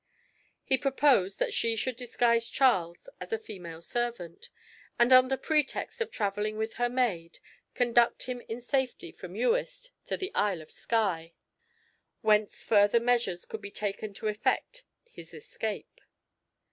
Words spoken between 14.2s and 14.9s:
effect